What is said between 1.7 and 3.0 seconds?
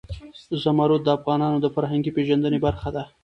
فرهنګي پیژندنې برخه